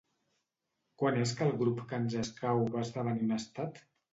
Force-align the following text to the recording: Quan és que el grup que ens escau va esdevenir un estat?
Quan 1.01 1.19
és 1.25 1.35
que 1.41 1.45
el 1.49 1.53
grup 1.61 1.83
que 1.91 1.99
ens 2.05 2.17
escau 2.25 2.65
va 2.77 2.85
esdevenir 2.89 3.29
un 3.29 3.37
estat? 3.41 3.83